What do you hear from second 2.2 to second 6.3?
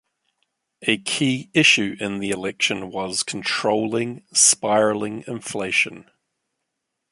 election was controlling spiralling inflation.